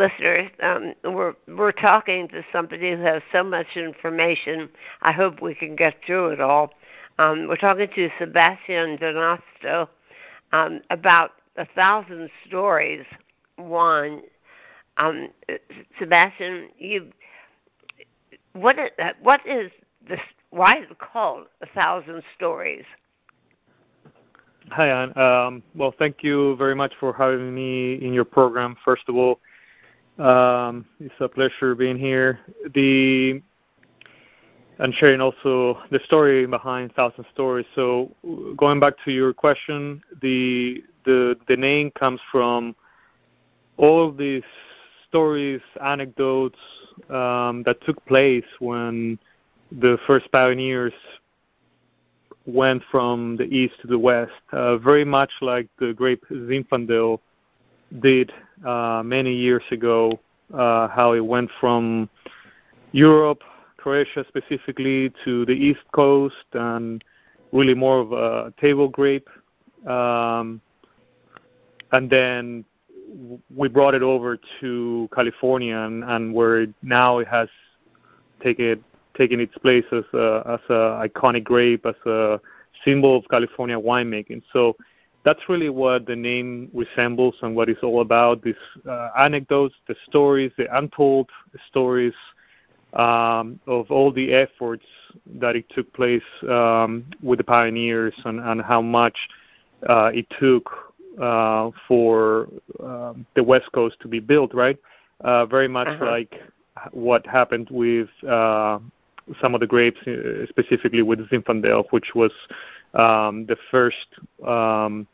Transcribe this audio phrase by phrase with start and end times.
[0.00, 4.68] listeners, um, we're we're talking to somebody who has so much information.
[5.02, 6.70] I hope we can get through it all.
[7.18, 9.88] Um, we're talking to Sebastian Donoso
[10.52, 13.04] um, about a thousand stories.
[13.56, 14.22] One,
[14.96, 15.28] um,
[15.98, 17.12] Sebastian, you
[18.54, 18.90] what is,
[19.22, 19.70] what is
[20.08, 20.20] this?
[20.48, 22.84] Why is it called a thousand stories?
[24.70, 25.18] Hi, Anne.
[25.18, 28.76] Um, well, thank you very much for having me in your program.
[28.84, 29.40] First of all,
[30.20, 32.40] um, it's a pleasure being here.
[32.74, 33.42] The
[34.78, 37.66] and sharing also the story behind Thousand Stories.
[37.74, 38.10] So,
[38.56, 42.74] going back to your question, the the the name comes from
[43.76, 44.42] all these
[45.08, 46.58] stories, anecdotes
[47.08, 49.18] um, that took place when
[49.72, 50.92] the first pioneers
[52.46, 57.18] went from the east to the west, uh, very much like the grape Zinfandel
[58.00, 58.32] did
[58.64, 60.18] uh, many years ago,
[60.52, 62.08] uh, how it went from
[62.92, 63.42] Europe,
[63.76, 67.02] Croatia specifically, to the east coast, and
[67.52, 69.28] really more of a table grape.
[69.86, 70.60] Um,
[71.92, 72.64] and then
[73.54, 77.48] we brought it over to California, and, and where now it has
[78.42, 78.84] taken
[79.16, 82.40] taken its place as a as a iconic grape, as a
[82.84, 84.42] symbol of California winemaking.
[84.52, 84.76] So
[85.24, 88.42] that's really what the name resembles and what it's all about.
[88.42, 88.54] These
[88.88, 91.28] uh, anecdotes, the stories, the untold
[91.68, 92.14] stories
[92.94, 94.86] um, of all the efforts
[95.38, 99.16] that it took place um, with the pioneers and, and how much
[99.88, 100.70] uh, it took
[101.20, 102.48] uh, for
[102.82, 104.78] um, the West Coast to be built, right?
[105.20, 106.06] Uh, very much uh-huh.
[106.06, 106.40] like
[106.92, 108.78] what happened with uh,
[109.40, 112.32] some of the grapes, uh, specifically with Zinfandel, which was
[112.94, 113.96] um, the first
[114.46, 115.06] um,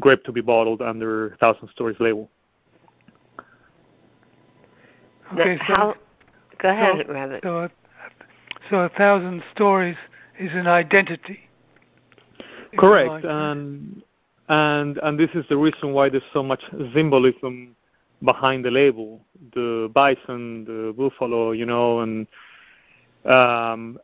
[0.00, 2.28] grape to be bottled under Thousand Stories label.
[5.32, 5.94] Okay, so how,
[6.58, 7.40] go ahead, so, Rabbit.
[7.42, 7.70] So a,
[8.70, 9.96] so a thousand stories
[10.38, 11.40] is an identity.
[12.78, 14.02] Correct, and
[14.48, 16.62] and and this is the reason why there's so much
[16.94, 17.74] symbolism
[18.22, 19.20] behind the label.
[19.54, 22.26] The bison, the buffalo, you know, and
[23.24, 23.98] um,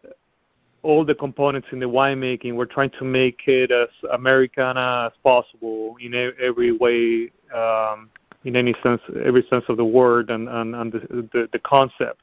[0.83, 2.55] all the components in the winemaking.
[2.55, 8.11] We're trying to make it as Americana as possible in every way, um,
[8.45, 12.23] in any sense, every sense of the word, and and, and the, the, the concept.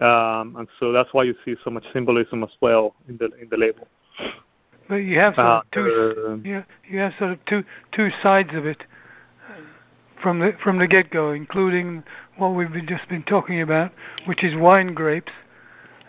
[0.00, 3.48] Um, and so that's why you see so much symbolism as well in the in
[3.50, 3.86] the label.
[4.88, 8.50] But you have sort of uh, two, you, you have sort of two two sides
[8.54, 8.82] of it
[9.48, 9.60] uh,
[10.20, 12.02] from the from the get go, including
[12.36, 13.92] what we've been, just been talking about,
[14.26, 15.32] which is wine grapes,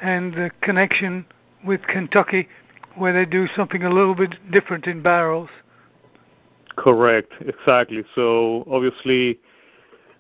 [0.02, 1.26] and the connection
[1.66, 2.48] with Kentucky,
[2.96, 5.50] where they do something a little bit different in barrels.
[6.76, 8.04] Correct, exactly.
[8.16, 9.40] So obviously,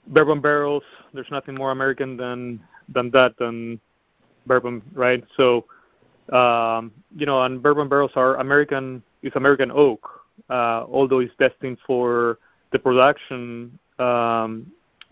[0.07, 0.83] bourbon barrels.
[1.13, 3.79] There's nothing more American than than that than
[4.45, 5.23] bourbon, right?
[5.35, 5.65] So
[6.31, 9.03] um, you know, and bourbon barrels are American.
[9.21, 10.07] It's American oak,
[10.49, 12.39] uh, although it's destined for
[12.71, 14.71] the production um,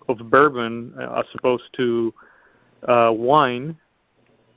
[0.10, 2.14] of bourbon uh, as opposed to
[2.88, 3.78] uh, wine.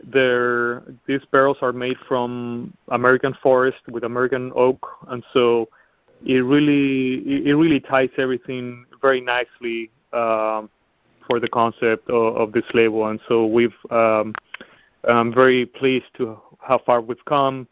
[0.05, 5.69] There, these barrels are made from American forest with American oak, and so
[6.25, 10.69] it really it really ties everything very nicely um,
[11.29, 13.09] for the concept of, of this label.
[13.09, 14.35] And so we've um,
[15.09, 17.69] I'm very pleased to how far we've come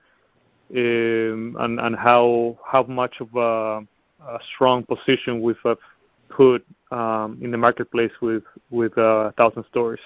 [0.74, 3.86] um, and, and how how much of a,
[4.28, 5.74] a strong position we've uh,
[6.28, 10.00] put um, in the marketplace with with uh, Thousand Stories.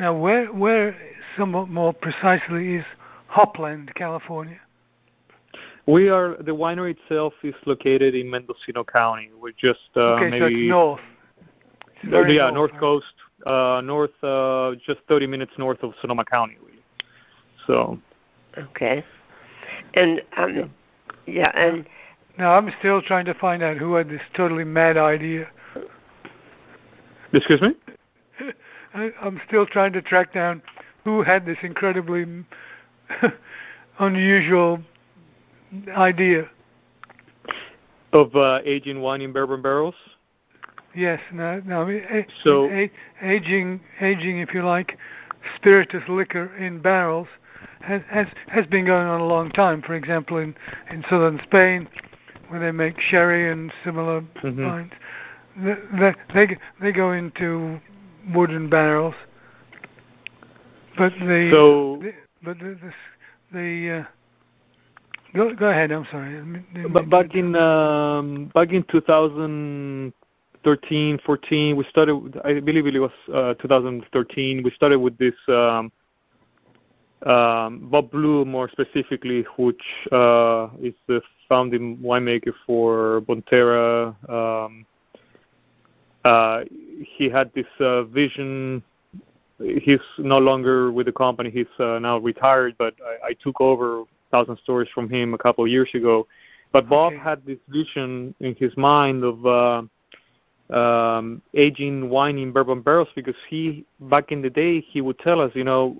[0.00, 0.96] Now, where where
[1.36, 2.84] somewhat more precisely is
[3.30, 4.58] Hopland, California?
[5.86, 9.30] We are the winery itself is located in Mendocino County.
[9.38, 11.00] We're just uh, okay, maybe so it's north.
[12.02, 13.14] It's yeah, north, north coast,
[13.44, 16.56] uh, north, uh, just 30 minutes north of Sonoma County.
[17.66, 17.98] So.
[18.56, 19.04] Okay.
[19.92, 20.64] And um, yeah.
[21.26, 21.86] yeah, and.
[22.38, 25.50] Now I'm still trying to find out who had this totally mad idea.
[27.34, 27.74] Excuse me.
[28.94, 30.62] I'm still trying to track down
[31.04, 32.26] who had this incredibly
[33.98, 34.80] unusual
[35.88, 36.48] idea
[38.12, 39.94] of uh, aging wine in bourbon barrels.
[40.94, 41.88] Yes, no, no.
[41.88, 42.90] A, so a,
[43.22, 44.98] aging, aging, if you like,
[45.56, 47.28] spirituous liquor in barrels
[47.80, 49.82] has has has been going on a long time.
[49.82, 50.54] For example, in
[50.90, 51.88] in southern Spain,
[52.48, 54.66] where they make sherry and similar mm-hmm.
[54.66, 54.92] wines,
[55.56, 57.80] they, they they go into
[58.34, 59.14] wooden barrels.
[60.96, 62.12] But the, so, the
[62.42, 62.92] but the the,
[63.52, 64.04] the uh,
[65.34, 65.92] Go, go ahead.
[65.92, 66.42] I'm sorry.
[66.88, 71.76] But back in um, back in 2013, 14.
[71.76, 72.40] We started.
[72.44, 74.64] I believe it was uh, 2013.
[74.64, 75.92] We started with this um,
[77.24, 84.16] um, Bob Blue, more specifically, which uh, is the founding winemaker for Bonterra.
[84.28, 84.84] Um,
[86.24, 86.64] uh,
[87.00, 88.82] he had this uh, vision.
[89.58, 91.50] He's no longer with the company.
[91.50, 95.64] He's uh, now retired, but I, I took over Thousand Stories from him a couple
[95.64, 96.26] of years ago.
[96.72, 97.22] But Bob Okay.
[97.22, 99.82] had this vision in his mind of uh,
[100.72, 105.40] um, aging wine in bourbon barrels because he back in the day he would tell
[105.40, 105.96] us, you know,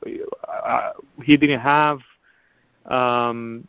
[0.49, 0.93] uh,
[1.25, 1.99] he didn't have
[2.87, 3.67] um,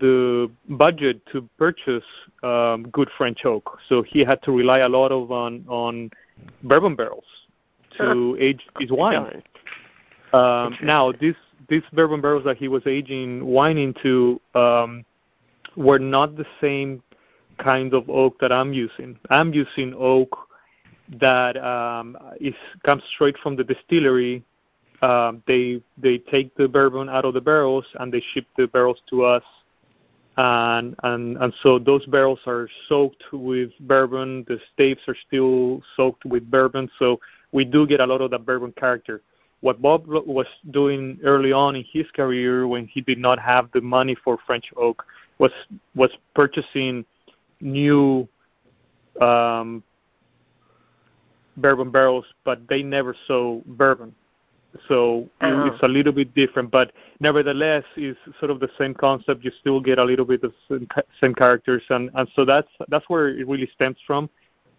[0.00, 2.04] the budget to purchase
[2.42, 6.10] um, good French oak, so he had to rely a lot of on on
[6.62, 7.24] bourbon barrels
[7.98, 9.42] to age his wine.
[10.32, 11.36] Um, now, this
[11.68, 15.04] these bourbon barrels that he was aging wine into um,
[15.76, 17.02] were not the same
[17.58, 19.18] kind of oak that I'm using.
[19.30, 20.36] I'm using oak
[21.20, 22.54] that um, is
[22.84, 24.42] comes straight from the distillery.
[25.02, 29.00] Um, they they take the bourbon out of the barrels and they ship the barrels
[29.10, 29.42] to us,
[30.36, 34.44] and and and so those barrels are soaked with bourbon.
[34.48, 37.20] The staves are still soaked with bourbon, so
[37.52, 39.22] we do get a lot of that bourbon character
[39.62, 43.80] what Bob was doing early on in his career when he did not have the
[43.80, 45.04] money for French oak
[45.38, 45.52] was
[45.94, 47.04] was purchasing
[47.60, 48.28] new
[49.20, 49.82] um,
[51.56, 54.14] bourbon barrels, but they never saw bourbon.
[54.88, 55.66] So Uh-huh.
[55.66, 59.44] it's a little bit different, but nevertheless, it's sort of the same concept.
[59.44, 60.88] You still get a little bit of same,
[61.20, 64.30] same characters, and and so that's that's where it really stems from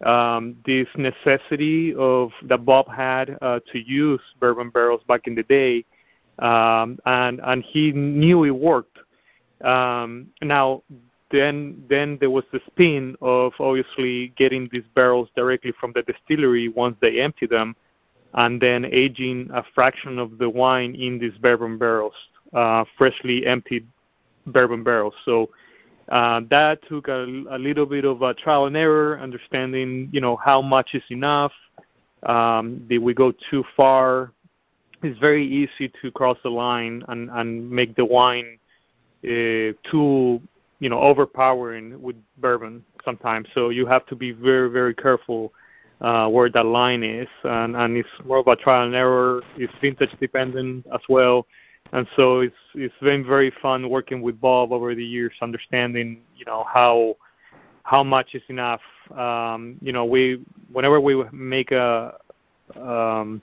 [0.05, 5.43] um, this necessity of that Bob had uh, to use bourbon barrels back in the
[5.43, 5.85] day,
[6.39, 8.97] um, and and he knew it worked.
[9.63, 10.83] Um, now,
[11.31, 16.67] then then there was the spin of obviously getting these barrels directly from the distillery
[16.67, 17.75] once they empty them,
[18.33, 22.13] and then aging a fraction of the wine in these bourbon barrels,
[22.53, 23.87] uh, freshly emptied
[24.47, 25.13] bourbon barrels.
[25.25, 25.49] So
[26.09, 30.35] uh, that took a, a little bit of a trial and error, understanding you know
[30.35, 31.53] how much is enough.
[32.23, 34.31] Um, did we go too far?
[35.01, 38.57] It's very easy to cross the line and, and make the wine
[39.25, 40.41] uh, too
[40.79, 43.47] you know overpowering with bourbon sometimes.
[43.53, 45.53] So you have to be very very careful
[46.03, 49.41] uh, where that line is, and, and it's more of a trial and error.
[49.57, 51.47] It's vintage dependent as well
[51.93, 56.45] and so it's it's been very fun working with Bob over the years, understanding you
[56.45, 57.15] know how
[57.83, 58.81] how much is enough.
[59.15, 60.41] Um, you know, we
[60.71, 62.15] whenever we make a
[62.75, 63.41] um,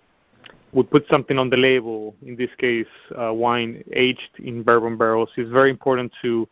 [0.73, 2.17] we put something on the label.
[2.27, 2.87] In this case,
[3.17, 5.31] uh, wine aged in bourbon barrels.
[5.37, 6.49] It's very important to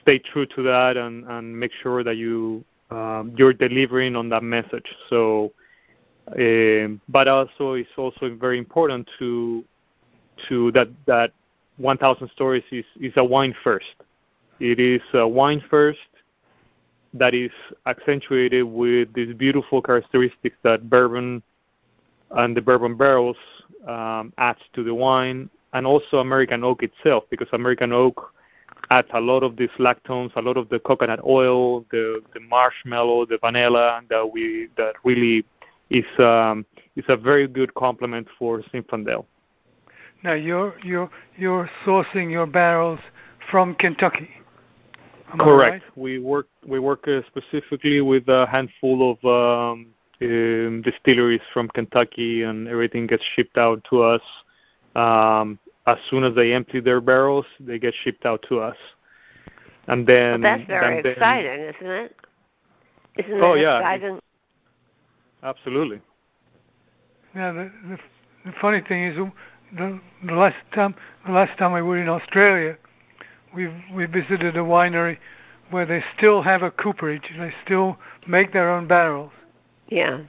[0.00, 4.42] stay true to that and and make sure that you um, you're delivering on that
[4.42, 4.86] message.
[5.08, 5.52] So,
[6.38, 9.64] um, but also it's also very important to
[10.48, 11.32] to that that
[11.76, 13.94] 1,000 stories is is a wine first.
[14.58, 15.98] It is a wine first
[17.14, 17.50] that is
[17.86, 21.42] accentuated with these beautiful characteristics that bourbon
[22.32, 23.36] and the bourbon barrels
[23.88, 28.32] um, adds to the wine, and also American oak itself, because American oak
[28.90, 33.26] adds a lot of these lactones, a lot of the coconut oil, the the marshmallow,
[33.26, 35.44] the vanilla that we that really
[35.90, 36.66] is um,
[36.96, 39.24] is a very good complement for Zinfandel.
[40.22, 43.00] Now you're you're you're sourcing your barrels
[43.50, 44.28] from Kentucky.
[45.32, 45.84] Am Correct.
[45.84, 45.96] right?
[45.96, 49.86] We work we work uh, specifically with a handful of um,
[50.22, 54.22] um, distilleries from Kentucky, and everything gets shipped out to us.
[54.96, 58.76] Um, as soon as they empty their barrels, they get shipped out to us.
[59.86, 62.16] And Well, then that's very and then- exciting, isn't it?
[63.16, 63.78] Isn't Oh, that yeah.
[63.78, 64.20] exciting?
[65.42, 66.00] Absolutely.
[67.34, 67.98] Now the, the
[68.44, 69.16] the funny thing is
[69.76, 70.94] the the last time
[71.26, 72.76] the last time we were in Australia,
[73.54, 75.18] we we visited a winery
[75.70, 77.30] where they still have a cooperage.
[77.38, 77.96] They still
[78.26, 79.32] make their own barrels.
[79.88, 80.20] Yeah.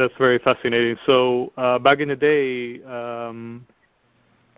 [0.00, 0.96] That's very fascinating.
[1.04, 3.66] So uh, back in the day, um,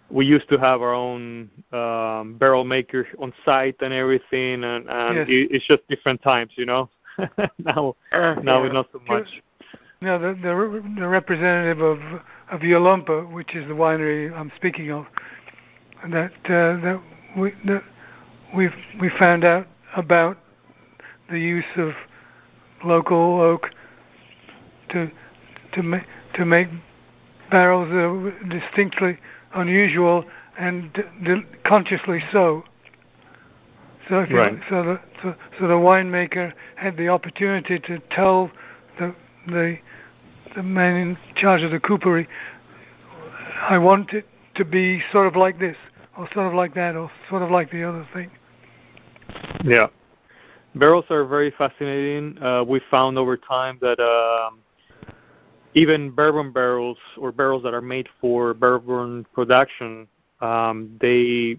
[0.08, 5.16] we used to have our own um, barrel maker on site and everything, and, and
[5.16, 5.26] Yes.
[5.28, 6.88] it, it's just different times, you know.
[7.58, 8.72] now, Uh, now yeah.
[8.72, 9.26] not so much.
[10.00, 11.98] Now the the, re- the representative of
[12.52, 15.06] of Yalumba, which is the winery I'm speaking of,
[16.08, 17.02] that uh, that
[17.36, 17.82] we that
[18.54, 20.38] we've we found out about
[21.30, 21.94] the use of
[22.84, 23.70] local oak
[24.90, 25.10] to
[25.72, 26.68] to make to make
[27.50, 29.18] barrels that are distinctly
[29.54, 30.24] unusual
[30.58, 30.92] and
[31.24, 32.64] d- consciously so.
[34.08, 34.52] So Right.
[34.52, 38.50] you, so the so, so the winemaker had the opportunity to tell
[38.98, 39.14] the
[39.46, 39.78] the
[40.54, 42.26] the man in charge of the coopery,
[43.68, 44.26] I want it
[44.56, 45.76] to be sort of like this,
[46.16, 48.30] or sort of like that, or sort of like the other thing.
[49.64, 49.86] Yeah.
[50.74, 52.42] Barrels are very fascinating.
[52.42, 54.58] Uh, we found over time that um,
[55.74, 60.06] even bourbon barrels or barrels that are made for bourbon production,
[60.40, 61.58] um, they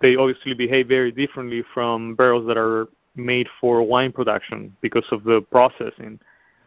[0.00, 5.22] they obviously behave very differently from barrels that are made for wine production because of
[5.24, 6.18] the processing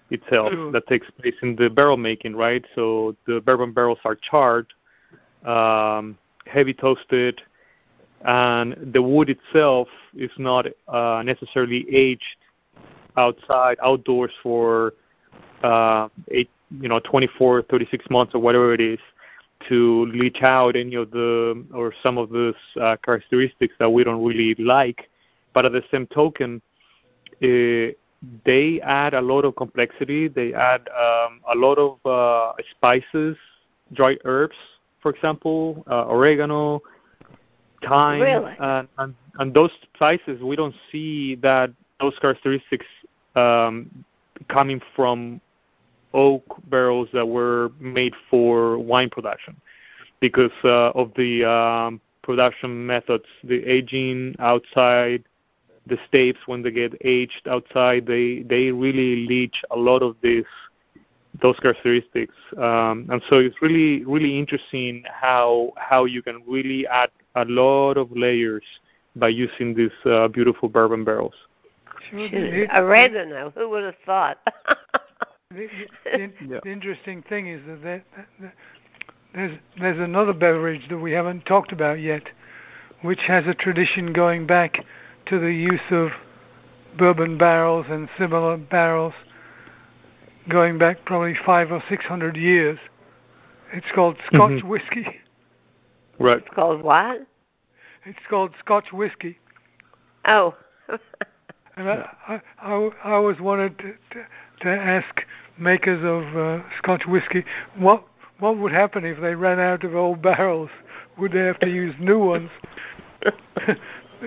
[0.10, 0.72] itself Sure.
[0.72, 2.64] that takes place in the barrel making, right?
[2.76, 4.68] So the bourbon barrels are charred,
[5.46, 7.42] um, heavy toasted,
[8.26, 12.24] and the wood itself is not uh, necessarily aged
[13.18, 14.94] outside outdoors for
[15.64, 16.50] uh, eight,
[16.82, 19.00] you know, 24, 36 months or whatever it is
[19.68, 24.24] to leach out any of the or some of those uh, characteristics that we don't
[24.24, 25.10] really like.
[25.54, 26.62] But at the same token,
[27.44, 27.94] uh,
[28.46, 30.28] they add a lot of complexity.
[30.28, 33.38] They add um, a lot of uh, spices,
[33.94, 34.56] dry herbs,
[35.02, 36.82] for example, uh, oregano,
[37.84, 38.56] thyme, Really?
[38.60, 42.86] and, and and those spices we don't see that those characteristics
[43.36, 44.04] um,
[44.50, 45.42] coming from
[46.14, 49.56] oak barrels that were made for wine production
[50.20, 55.24] because uh, of the um, production methods, the aging outside,
[55.88, 60.46] the staves when they get aged outside, they they really leach a lot of this
[61.42, 67.10] those characteristics, um, and so it's really really interesting how how you can really add
[67.36, 68.64] a lot of layers
[69.16, 71.34] by using these uh, beautiful bourbon barrels.
[72.10, 72.28] Sure.
[72.30, 73.52] Shoot, The, oregano.
[73.56, 74.38] Who would have thought?
[75.52, 75.68] the,
[76.06, 76.60] the, Yeah.
[76.64, 78.04] the interesting thing is that, there,
[78.40, 78.54] that
[79.34, 82.24] there's there's another beverage that we haven't talked about yet,
[83.02, 84.86] which has a tradition going back
[85.28, 86.12] to the use of
[86.98, 89.14] bourbon barrels and similar barrels,
[90.50, 92.78] going back probably five or six hundred years.
[93.72, 94.64] It's called Scotch Mhm.
[94.64, 95.20] whiskey.
[96.20, 96.40] Right.
[96.40, 97.26] it's called what?
[98.06, 99.40] It's called Scotch whiskey.
[100.26, 100.56] Oh.
[101.78, 104.26] And I, I, I, I always wanted to, to,
[104.62, 105.24] to ask
[105.58, 107.44] makers of uh, Scotch whiskey
[107.76, 108.04] what
[108.40, 110.70] what would happen if they ran out of old barrels?
[111.18, 112.50] Would they have to use new ones?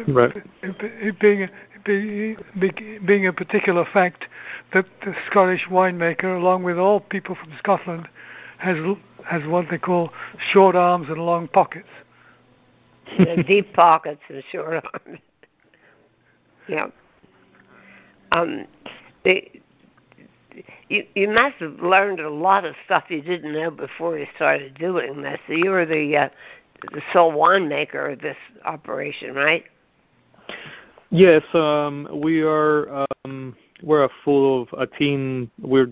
[0.08, 0.36] Right.
[0.62, 1.50] It, it being, a,
[1.84, 4.24] be, be, being a particular fact
[4.72, 8.08] that the Scottish winemaker, along with all people from Scotland,
[8.58, 8.76] has
[9.26, 10.12] has what they call
[10.52, 11.88] short arms and long pockets.
[13.18, 15.20] the deep pockets and short arms.
[16.68, 16.86] yeah.
[18.32, 18.66] Um,
[19.24, 19.46] the,
[20.88, 24.74] you you must have learned a lot of stuff you didn't know before you started
[24.78, 25.38] doing this.
[25.46, 26.28] So you were the uh,
[26.92, 29.64] the sole winemaker of this operation, right?
[31.10, 33.06] Yes, um, we are.
[33.24, 35.50] Um, we're a full of a team.
[35.60, 35.90] We're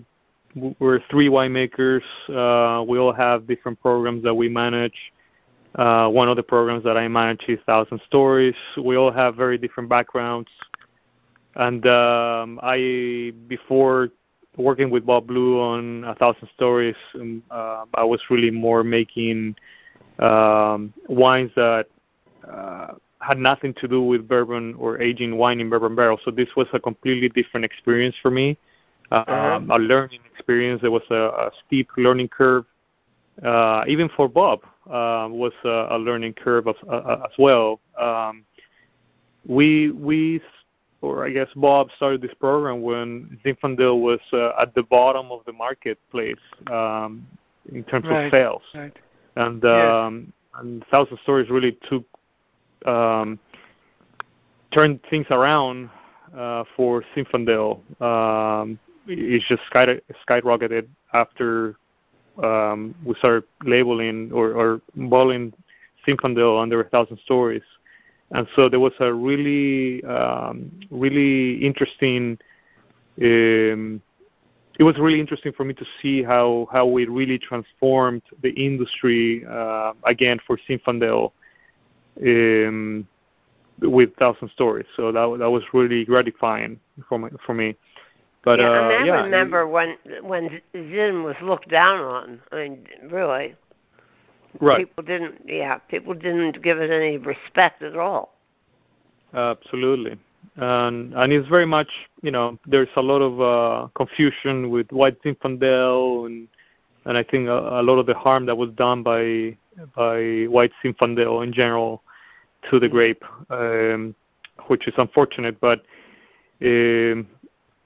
[0.55, 2.01] we're three winemakers.
[2.27, 4.95] Uh, we all have different programs that we manage.
[5.75, 8.55] Uh, one of the programs that I manage is Thousand Stories.
[8.77, 10.49] We all have very different backgrounds.
[11.55, 14.09] And um, I, before
[14.61, 19.55] working with Bob Blue on A Thousand Stories, um, uh, I was really more making
[20.19, 21.87] um, wines that
[22.49, 26.21] uh, had nothing to do with bourbon or aging wine in bourbon barrels.
[26.25, 28.57] So this was a completely different experience for me,
[29.11, 29.55] uh, Uh-huh.
[29.55, 30.81] um, a learning experience.
[30.81, 32.65] There was a, a steep learning curve.
[33.43, 37.79] Uh, even for Bob, uh, was a, a learning curve as, uh, as well.
[37.97, 38.45] Um,
[39.47, 40.41] we we
[41.01, 45.41] or I guess Bob started this program when Zinfandel was uh, at the bottom of
[45.45, 46.35] the marketplace
[46.71, 47.25] um,
[47.71, 48.25] in terms Right.
[48.25, 48.95] of sales Right.
[49.35, 52.05] and um, and Thousand Stories really took
[52.85, 53.39] um,
[54.71, 55.89] turned things around
[56.37, 57.79] uh, for Zinfandel.
[58.01, 61.75] Um, it just sky, skyrocketed after
[62.41, 65.53] um, we started labeling or, or bottling
[66.07, 67.63] Zinfandel under a thousand stories,
[68.33, 72.37] and so there was a really um, really interesting.
[73.21, 74.01] Um,
[74.79, 79.45] it was really interesting for me to see how how we really transformed the industry
[79.49, 81.31] uh, again for Zinfandel
[82.25, 83.07] um,
[83.81, 84.87] with Thousand Stories.
[84.95, 87.29] So that that was really gratifying for me.
[87.45, 87.75] For me.
[88.43, 92.41] But yeah, uh, and I yeah, remember when when Zin was looked down on.
[92.51, 93.55] I mean, really,
[94.59, 94.79] right.
[94.79, 95.41] people didn't.
[95.45, 98.35] Yeah, people didn't give it any respect at all.
[99.33, 100.17] Absolutely.
[100.57, 101.89] And and it's very much
[102.21, 106.47] you know there's a lot of uh, confusion with White Zinfandel and
[107.05, 109.57] and I think a, a lot of the harm that was done by
[109.95, 112.03] by White Zinfandel in general
[112.69, 113.23] to the grape.
[113.49, 114.15] Um,
[114.67, 115.59] which is unfortunate.
[115.59, 115.83] But
[116.61, 117.27] um,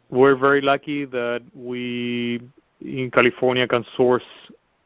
[0.10, 2.42] we're very lucky that we
[2.82, 4.24] in California can source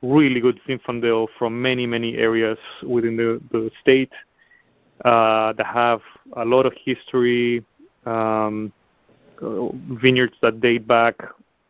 [0.02, 4.12] really good Zinfandel from many many areas within the, the state
[5.06, 6.02] uh, that have
[6.34, 7.64] a lot of history,
[8.06, 8.72] um,
[9.42, 11.16] vineyards that date back,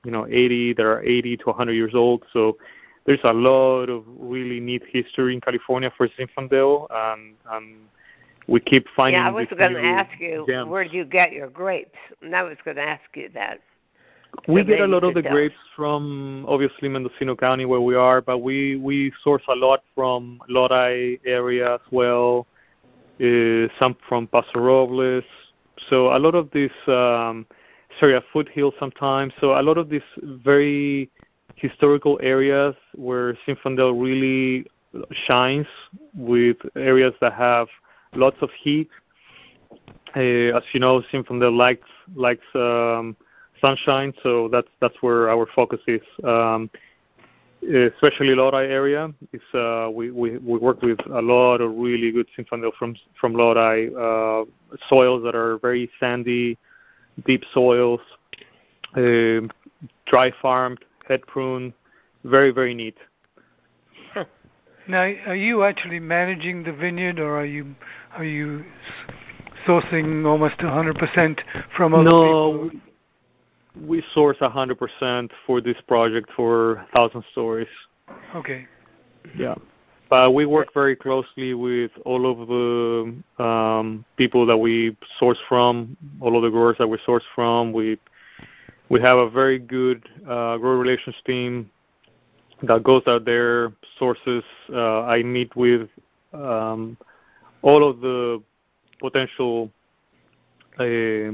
[0.03, 2.23] you know, 80 that are 80 to 100 years old.
[2.33, 2.57] So
[3.05, 7.75] there's a lot of really neat history in California for Zinfandel, and, and
[8.47, 9.21] we keep finding.
[9.21, 10.69] Yeah, I was going to ask you gems.
[10.69, 13.61] where do you get your grapes, and I was going to ask you that.
[14.47, 18.39] We get a lot of the grapes from obviously Mendocino County where we are, but
[18.39, 22.47] we we source a lot from Lodi area as well,
[23.21, 25.23] uh, some from Paso Robles.
[25.89, 27.45] So a lot of this, um,
[27.99, 29.33] sorry, a foothill sometimes.
[29.39, 31.09] So a lot of these very
[31.55, 34.65] historical areas where Zinfandel really
[35.27, 35.67] shines
[36.15, 37.67] with areas that have
[38.15, 38.89] lots of heat.
[40.15, 43.15] Uh, as you know, Zinfandel likes likes um,
[43.61, 46.01] sunshine, so that's that's where our focus is.
[46.23, 46.69] Um,
[47.61, 52.27] especially Lodi area, is uh, we, we we work with a lot of really good
[52.37, 54.45] Zinfandel from from Lodi uh,
[54.87, 56.57] soils that are very sandy,
[57.25, 57.99] deep soils,
[58.95, 59.51] um
[60.05, 61.73] dry farmed, head pruned,
[62.23, 62.97] very very neat.
[64.89, 67.75] Now, are you actually managing the vineyard, or are you
[68.15, 68.65] are you
[69.67, 71.39] sourcing almost 100%
[71.77, 72.79] from other no, people?
[73.81, 77.67] We source 100% for this project for Thousand Stories.
[78.35, 78.67] Okay.
[79.37, 79.55] Yeah.
[80.09, 85.95] But we work very closely with all of the um, people that we source from,
[86.19, 87.71] all of the growers that we source from.
[87.71, 87.99] We
[88.89, 91.69] we have a very good uh, grower relations team
[92.63, 94.43] that goes out there, sources.
[94.73, 95.87] Uh, I meet with
[96.33, 96.97] um,
[97.61, 98.41] all of the
[98.99, 99.71] potential
[100.79, 101.31] uh,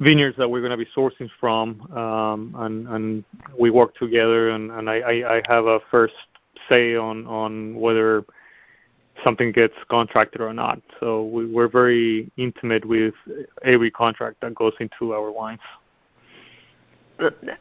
[0.00, 3.24] vineyards that we're going to be sourcing from, um, and, and
[3.58, 4.50] we work together.
[4.50, 6.14] And, and I, I, I have a first
[6.68, 8.24] say on on whether
[9.24, 10.80] something gets contracted or not.
[11.00, 13.14] So we, we're very intimate with
[13.64, 15.60] every contract that goes into our wines.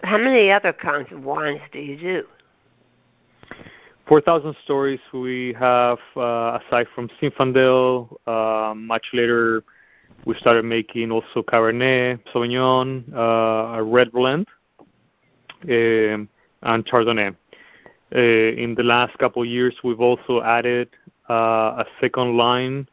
[0.03, 2.23] How many other kinds of wines do you do?
[4.07, 9.63] 4,000 stories we have, uh, aside from Zinfandel, uh, much later
[10.27, 14.45] we started making also Cabernet Sauvignon, uh, a red blend,
[15.63, 16.27] um,
[16.63, 17.33] and Chardonnay.
[18.13, 20.89] Uh, in the last couple of years, we've also added
[21.29, 22.89] uh, a second line,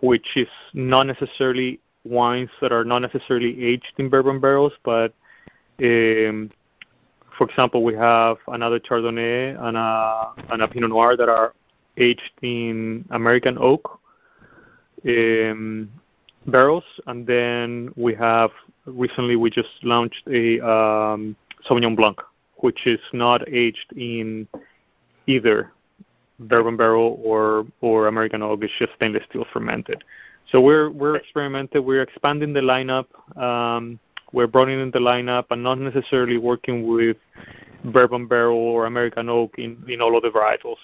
[0.00, 5.14] which is not necessarily wines that are not necessarily aged in bourbon barrels, but
[5.80, 6.50] um,
[7.38, 11.54] for example, we have another Chardonnay and a, Pinot Noir that are
[11.96, 14.00] aged in American oak
[16.46, 18.50] barrels, and then we have
[18.86, 21.36] recently we just launched a um,
[21.68, 22.18] Sauvignon Blanc,
[22.56, 24.48] which is not aged in
[25.26, 25.72] either
[26.38, 28.62] bourbon barrel or or American oak.
[28.62, 30.04] It's just stainless steel fermented.
[30.50, 31.84] So we're we're experimenting.
[31.84, 33.06] We're expanding the lineup.
[33.40, 33.98] Um,
[34.32, 37.16] we're broadening the lineup and not necessarily working with
[37.84, 40.82] bourbon barrel or American oak in in all of the varietals.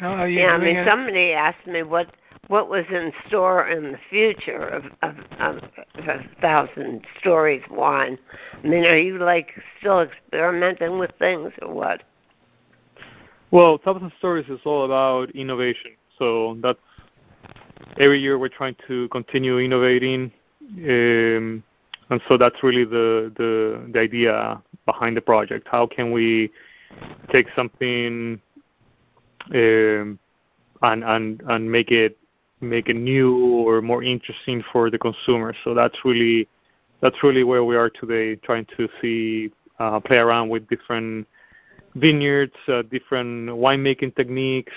[0.00, 2.08] Now, are you Yeah, I mean, it- somebody asked me what
[2.48, 5.62] what was in store in the future of of, of
[5.96, 8.18] a thousand stories wine.
[8.62, 12.02] I mean, are you like still experimenting with things or what?
[13.50, 15.92] Well, Thousand Stories is all about innovation.
[16.18, 16.78] So that's
[17.98, 20.32] every year we're trying to continue innovating,
[20.78, 21.62] um,
[22.10, 25.68] and so that's really the, the the idea behind the project.
[25.70, 26.50] How can we
[27.30, 28.40] take something
[29.54, 30.18] um,
[30.82, 32.18] and and and make it
[32.60, 35.54] make it new or more interesting for the consumer?
[35.64, 36.48] So that's really
[37.00, 41.26] that's really where we are today, trying to see uh, play around with different
[41.94, 44.72] vineyards, uh, different winemaking techniques.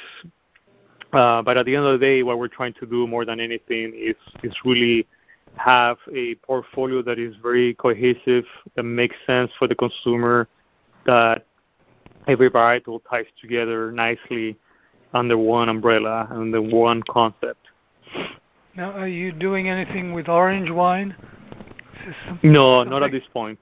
[1.14, 3.40] Uh, but at the end of the day, what we're trying to do more than
[3.40, 5.08] anything is is really
[5.56, 10.48] have a portfolio that is very cohesive, that makes sense for the consumer,
[11.06, 11.46] that
[12.28, 14.56] every varietal ties together nicely
[15.14, 17.69] under one umbrella and the one concept.
[18.76, 21.16] Now, are you doing anything with orange wine?
[22.44, 23.60] No, not at this point.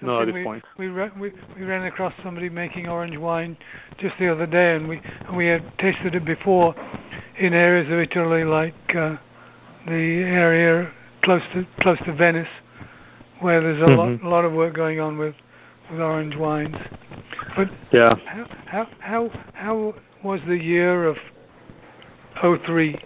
[0.00, 0.64] No, at this we, point.
[0.78, 3.56] We, ra- we we ran across somebody making orange wine
[3.98, 6.74] just the other day, and we and we had tasted it before
[7.38, 9.16] in areas of Italy like uh,
[9.86, 10.90] the area
[11.22, 12.48] close to close to Venice,
[13.40, 14.24] where there's a lot Mhm.
[14.24, 15.34] a lot of work going on with
[15.90, 16.76] with orange wines.
[17.56, 18.16] But Yeah.
[18.26, 21.16] how how how how was the year of
[22.40, 22.96] '03?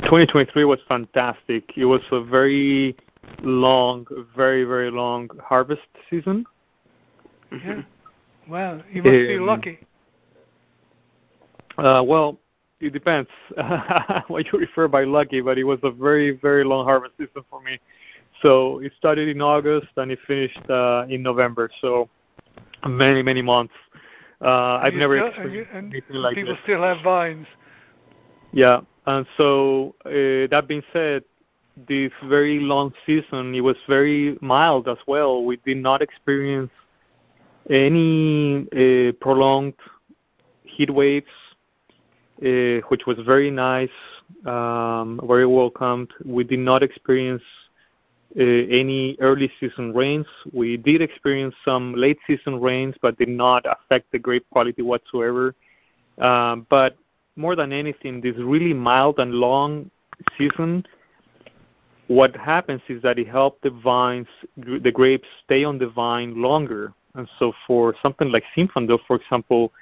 [0.00, 1.72] 2023 was fantastic.
[1.76, 2.96] It was a very
[3.42, 6.44] long, very very long harvest season.
[7.50, 7.82] Yeah.
[8.48, 9.78] Wow, you must um, be lucky.
[11.78, 12.38] Uh, well,
[12.80, 13.28] it depends
[14.28, 17.62] what you refer by lucky, but it was a very very long harvest season for
[17.62, 17.78] me.
[18.40, 21.70] So it started in August and it finished uh, in November.
[21.80, 22.08] So
[22.86, 23.74] many many months.
[24.40, 26.62] Uh, I've never still, experienced and you, and anything like people this.
[26.64, 27.46] still have vines.
[28.52, 31.24] Yeah, and so uh, that being said,
[31.88, 35.44] this very long season it was very mild as well.
[35.44, 36.70] We did not experience
[37.70, 39.74] any uh, prolonged
[40.64, 41.26] heat waves,
[42.44, 43.90] uh, which was very nice,
[44.44, 46.12] um, very welcomed.
[46.24, 47.42] We did not experience
[48.38, 50.26] uh, any early season rains.
[50.52, 55.54] We did experience some late season rains, but did not affect the grape quality whatsoever.
[56.18, 56.96] Um, but
[57.36, 59.90] more than anything, this really mild and long
[60.36, 60.84] season,
[62.08, 66.92] what happens is that it helped the vines, the grapes, stay on the vine longer.
[67.14, 69.72] And so, for something like Zinfandel, for example,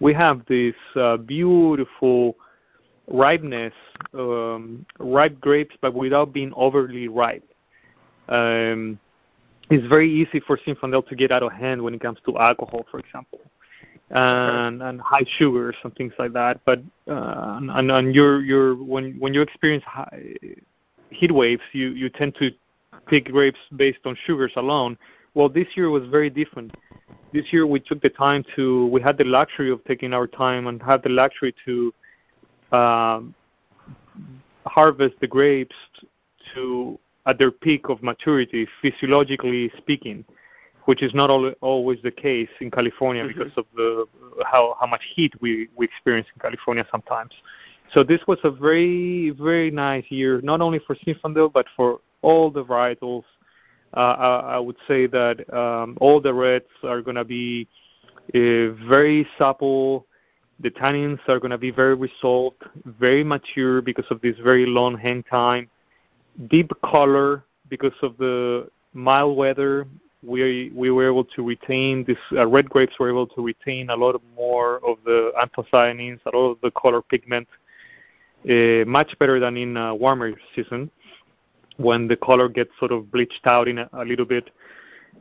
[0.00, 2.36] we have this uh, beautiful
[3.08, 3.72] ripeness,
[4.14, 7.48] um, ripe grapes, but without being overly ripe.
[8.28, 8.98] Um,
[9.70, 12.84] it's very easy for Zinfandel to get out of hand when it comes to alcohol,
[12.90, 13.40] for example,
[14.12, 16.60] and and high sugars and things like that.
[16.64, 20.34] But uh, and and you're you're when when you experience high
[21.10, 22.50] heat waves, you you tend to
[23.06, 24.98] pick grapes based on sugars alone.
[25.34, 26.74] Well, this year was very different.
[27.32, 30.66] This year we took the time to we had the luxury of taking our time
[30.66, 31.94] and had the luxury to
[32.72, 33.34] um,
[34.66, 35.76] harvest the grapes
[36.54, 40.24] to at their peak of maturity, physiologically speaking,
[40.86, 43.38] which is not al- always the case in California mm-hmm.
[43.38, 44.06] because of the
[44.44, 47.32] how how much heat we we experience in California sometimes.
[47.92, 52.50] So this was a very very nice year, not only for Zinfandel but for all
[52.50, 53.24] the varietals.
[53.94, 57.68] Uh, I, I would say that um, all the reds are going to be
[58.34, 60.06] uh, very supple.
[60.60, 64.96] The tannins are going to be very resolved, very mature because of this very long
[64.96, 65.68] hang time
[66.48, 69.86] deep color because of the mild weather.
[70.22, 72.18] We we were able to retain this.
[72.30, 76.52] Uh, red grapes were able to retain a lot more of the anthocyanins, a lot
[76.52, 77.48] of the color pigment,
[78.48, 80.90] uh, much better than in a warmer season
[81.76, 84.50] when the color gets sort of bleached out in a, a little bit.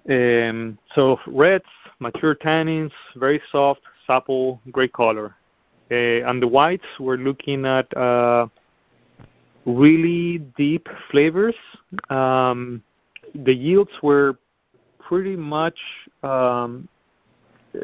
[0.09, 1.65] Um, so reds,
[1.99, 5.35] mature tannins, very soft, supple, great color.
[5.91, 8.47] Uh, and the whites, we're looking at uh,
[9.65, 11.55] really deep flavors.
[12.09, 12.81] Um,
[13.35, 14.37] the yields were
[15.11, 15.77] pretty much
[16.23, 16.87] um,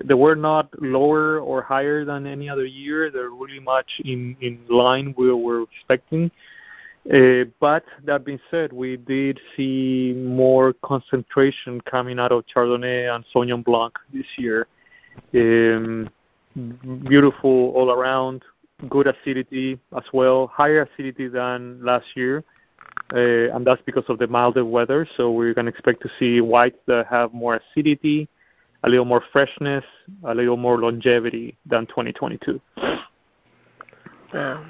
[0.05, 3.11] they were not lower or higher than any other year.
[3.11, 6.31] They're really much in in line with what we're expecting.
[7.13, 13.25] Uh, but that being said, we did see more concentration coming out of Chardonnay and
[13.33, 14.67] Sauvignon Blanc this year.
[15.33, 16.09] Um,
[17.13, 18.41] beautiful all around,
[18.89, 22.43] good acidity as well, higher acidity than last year,
[23.13, 25.07] uh, and that's because of the milder weather.
[25.15, 28.27] So we're going to expect to see whites that have more acidity,
[28.83, 29.85] a little more freshness,
[30.23, 32.59] a little more longevity than 2022.
[34.33, 34.65] Wow.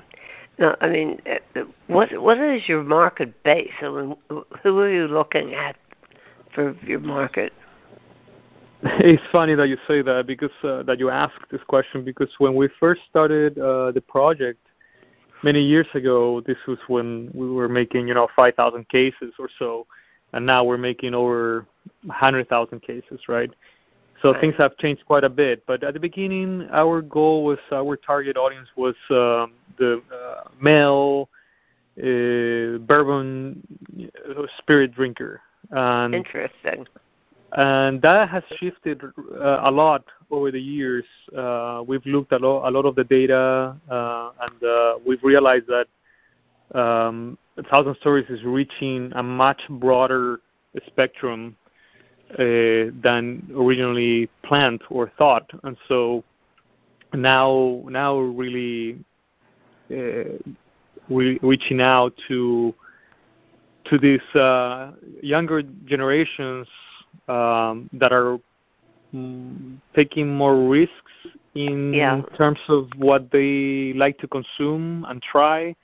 [0.59, 3.71] No, I mean, uh, what what is your market base?
[3.81, 5.75] I mean, who are you looking at
[6.53, 7.53] for your market?
[8.83, 12.55] It's funny that you say that because uh, that you ask this question because when
[12.55, 14.66] we first started uh, the project
[15.43, 19.86] many years ago, this was when we were making you know 5,000 cases or so,
[20.34, 21.65] and now we're making over
[22.06, 23.52] 100,000 cases, right?
[24.21, 24.41] So right.
[24.41, 25.63] things have changed quite a bit.
[25.67, 31.30] But at the beginning, our goal was our target audience was um, the uh, male
[32.00, 33.62] uh, bourbon
[34.02, 35.41] uh, spirit drinker.
[35.69, 36.88] And Interesting
[37.54, 41.05] and that has shifted uh, a lot over the years.
[41.35, 45.65] Uh, we've looked a lot, a lot of the data, uh, and uh, we've realized
[45.67, 45.87] that
[46.77, 47.37] um,
[47.69, 50.39] Thousand Stories is reaching a much broader
[50.85, 51.55] spectrum
[52.33, 56.23] uh, than originally planned or thought, and so
[57.13, 58.99] now now really
[59.89, 60.35] uh,
[61.09, 62.75] we reaching out to
[63.85, 64.91] to these uh,
[65.23, 66.67] younger generations
[67.29, 68.39] um, that are
[69.95, 71.12] taking more risks
[71.56, 72.21] in yeah.
[72.38, 75.75] terms of what they like to consume and try.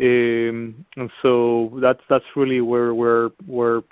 [0.00, 3.82] Um, and so that's that's really where we're we're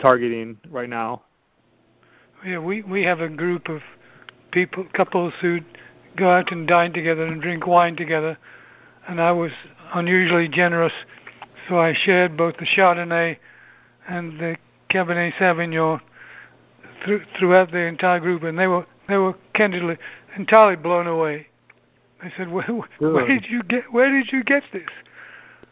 [0.00, 1.22] targeting right now.
[2.46, 3.82] Yeah, we we have a group of
[4.52, 5.60] people, couples who
[6.16, 8.38] go out and dine together and drink wine together,
[9.06, 9.52] and I was
[9.92, 10.94] unusually generous,
[11.68, 13.36] so I shared both the Chardonnay
[14.08, 14.56] and the
[14.90, 16.00] Cabernet Sauvignon
[17.04, 19.96] th- throughout the entire group, and they were they were candidly
[20.36, 21.46] entirely blown away.
[22.22, 22.66] They said, "Where,
[22.98, 24.88] where did you get where did you get this?"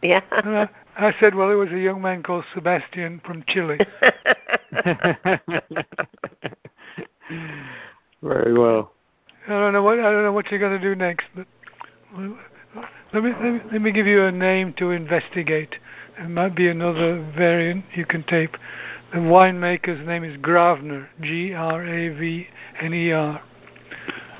[0.01, 0.21] Yeah.
[0.31, 3.79] And I, I said, "Well, it was a young man called Sebastian from Chile."
[8.21, 8.91] Very well.
[9.47, 11.47] I don't know what I don't know what you're going to do next, but
[13.13, 15.75] let me, let me let me give you a name to investigate.
[16.17, 18.57] There might be another variant you can tape.
[19.13, 21.71] The winemaker's name is Gravner, G-R-A-V-N-E-R,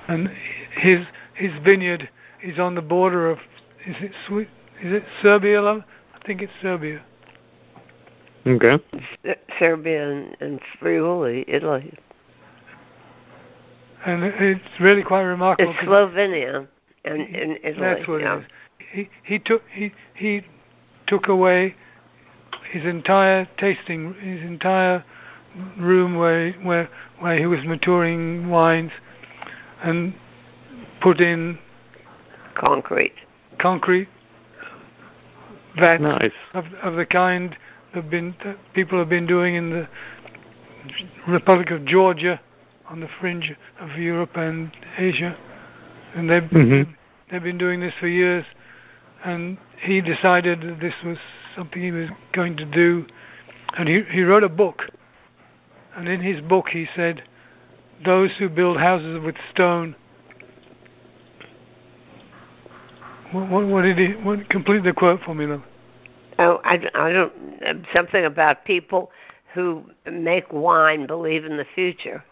[0.09, 0.29] and
[0.77, 2.09] his his vineyard
[2.43, 3.39] is on the border of
[3.85, 4.49] is it Sweet
[4.83, 5.61] is it Serbia?
[5.63, 5.83] I
[6.25, 7.01] think it's Serbia.
[8.45, 8.77] Okay.
[9.57, 11.93] Serbia and, and Friuli, Italy.
[14.05, 15.71] And it's really quite remarkable.
[15.71, 16.67] It's Slovenia
[17.05, 17.75] and in Italy.
[17.79, 18.37] That's what yeah.
[18.37, 18.45] it is.
[18.91, 20.41] He he took he he
[21.07, 21.75] took away
[22.71, 25.03] his entire tasting, his entire
[25.77, 28.91] room where where where he was maturing wines,
[29.83, 30.13] and
[31.01, 31.57] put in
[32.55, 33.13] Concrete.
[33.59, 34.07] concrete
[35.75, 36.31] vats Nice.
[36.53, 37.55] of of the kind
[37.93, 39.87] that been that people have been doing in the
[41.27, 42.39] Republic of Georgia,
[42.89, 45.35] on the fringe of Europe and Asia,
[46.15, 46.87] and they've Mhm.
[47.29, 48.45] they've been doing this for years.
[49.27, 51.17] And he decided that this was
[51.53, 53.05] something he was going to do,
[53.77, 54.83] and he he wrote a book.
[55.97, 57.23] And in his book he said,
[58.05, 59.97] "Those who build houses with stone."
[63.33, 64.13] What, what, what did he?
[64.13, 65.63] What, complete the quote for me, love.
[66.39, 67.85] Oh, I, I don't.
[67.93, 69.11] Something about people
[69.53, 72.23] who make wine believe in the future.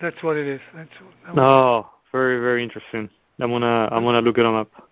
[0.00, 0.60] That's what it is.
[0.74, 0.88] That's
[1.26, 3.10] that Oh, very very interesting.
[3.38, 4.89] I'm gonna I'm gonna look it up.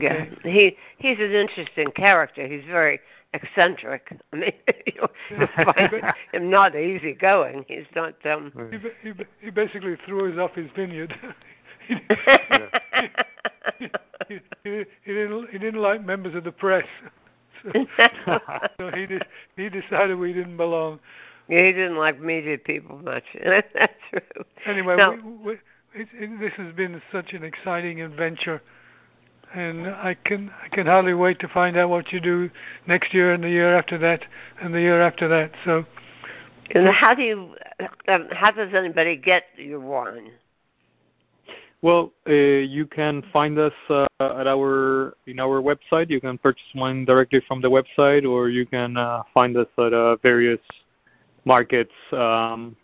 [0.00, 2.46] Yeah, he he's an interesting character.
[2.46, 3.00] He's very
[3.34, 4.16] eccentric.
[4.32, 4.52] I mean,
[4.94, 7.64] you'll you'll find him not easygoing.
[7.68, 8.14] He's not.
[8.26, 11.14] um He, ba- he, ba- he basically threw us off his vineyard.
[11.88, 11.94] he,
[14.28, 16.86] he, he, he, didn't he didn't like members of the press,
[17.64, 17.86] so,
[18.78, 21.00] so he did, he decided we didn't belong.
[21.48, 23.24] he didn't like media people much.
[23.44, 24.44] That's true.
[24.66, 25.12] Anyway, No.
[25.12, 25.52] we, we,
[25.94, 28.62] it, it, this has been such an exciting adventure,
[29.54, 32.50] and I can I can hardly wait to find out what you do
[32.86, 34.24] next year and the year after that
[34.60, 35.52] and the year after that.
[35.64, 35.84] So
[36.70, 37.54] And how do you?
[38.08, 40.30] Um, how does anybody get your wine?
[41.82, 46.10] Well, uh, you can find us uh, at our in our website.
[46.10, 49.92] You can purchase wine directly from the website, or you can uh, find us at
[49.92, 50.60] uh, various
[51.44, 52.76] markets, um,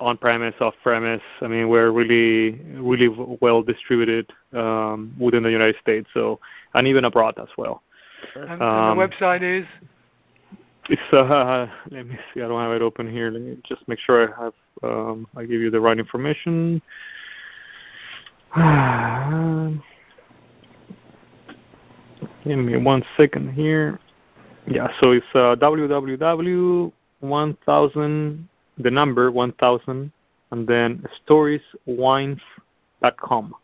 [0.00, 1.22] on premise, off premise.
[1.40, 3.08] I mean, we're really really
[3.40, 6.40] well distributed um, within the United States, so
[6.74, 7.82] and even abroad as well.
[8.34, 9.66] and, Um, and the website is
[10.88, 12.42] It's uh, let me see.
[12.42, 13.30] I don't have it open here.
[13.30, 14.54] Let me just make sure I have.
[14.82, 16.82] Um, I give you the right information.
[22.44, 23.98] Give me one second here.
[24.66, 26.92] Yeah, so it's uh, www
[27.24, 30.12] one thousand the number one thousand
[30.50, 33.54] and then storieswines.com.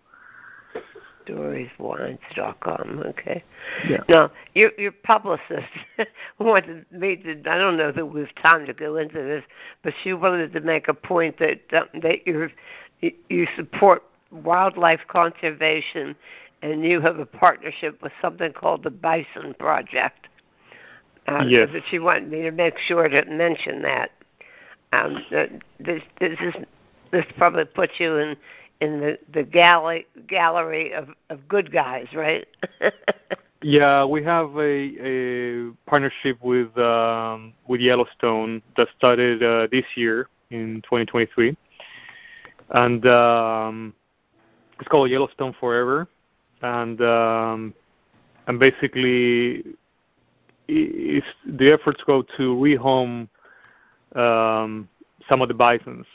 [1.26, 3.02] storieswines.com.
[3.06, 3.44] Okay.
[3.88, 4.02] Yeah.
[4.08, 5.66] Now, your your publicist
[6.38, 7.32] wanted me to.
[7.48, 9.44] I don't know that we've time to go into this,
[9.82, 12.50] but she wanted to make a point that that you
[13.28, 16.16] you support wildlife conservation,
[16.62, 20.26] and you have a partnership with something called the Bison Project.
[21.26, 21.68] Uh, Yes.
[21.72, 24.10] That she wanted me to make sure to mention that.
[24.92, 26.54] Um, this this is
[27.12, 28.36] this probably puts you in
[28.80, 32.46] in the the gallery of of good guys, right?
[33.62, 40.28] Yeah, we have a, a partnership with um, with Yellowstone that started uh, this year
[40.50, 41.54] in 2023,
[42.70, 43.92] and um,
[44.78, 46.08] it's called Yellowstone Forever,
[46.62, 47.74] and um,
[48.46, 49.62] and basically,
[50.66, 53.28] it's, the efforts go to rehome
[54.14, 54.88] um,
[55.28, 56.06] some of the bisons.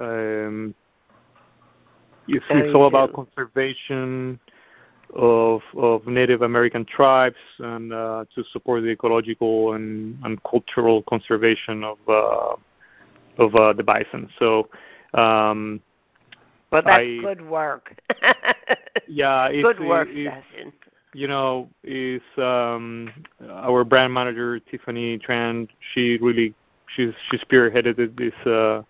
[0.00, 0.74] Um,
[2.28, 4.38] it's, it's all about conservation
[5.14, 11.84] of of Native American tribes and uh, to support the ecological and, and cultural conservation
[11.84, 12.54] of uh,
[13.38, 14.28] of uh, the bison.
[14.38, 14.68] So
[15.14, 15.80] um,
[16.70, 17.94] well, that's I- good work.
[19.06, 20.74] yeah, it's, good work, it's,
[21.12, 23.12] you know, is um,
[23.50, 25.68] our brand manager Tiffany Tran.
[25.92, 26.54] She really
[26.94, 28.82] she's she spearheaded this uh,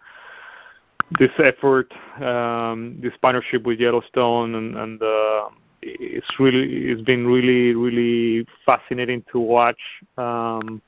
[1.18, 5.48] this effort, um, this partnership with Yellowstone, and, and uh,
[5.82, 9.80] it's really it's been really really fascinating to watch
[10.16, 10.80] um,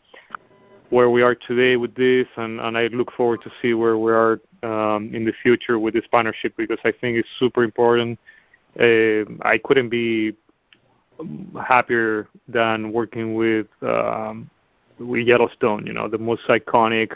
[0.90, 4.12] where we are today with this, and, and I look forward to see where we
[4.12, 8.18] are um, in the future with this partnership because I think it's super important.
[8.78, 10.36] Uh, I couldn't be
[11.60, 14.50] happier than working with um,
[14.98, 15.86] Yellowstone.
[15.86, 17.12] You know, the most iconic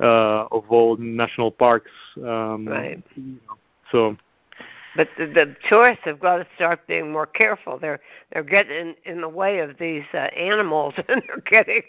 [0.00, 1.90] uh, of all national parks.
[2.16, 3.02] Um, right.
[3.90, 4.16] So.
[4.96, 7.78] But the, the tourists have got to start being more careful.
[7.78, 8.00] They're
[8.32, 11.82] they're getting in the way of these uh, animals, and they're getting,